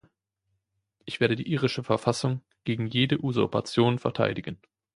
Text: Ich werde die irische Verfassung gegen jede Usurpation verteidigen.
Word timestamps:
Ich 1.05 1.19
werde 1.19 1.35
die 1.35 1.45
irische 1.47 1.83
Verfassung 1.83 2.41
gegen 2.63 2.87
jede 2.87 3.23
Usurpation 3.23 3.99
verteidigen. 3.99 4.59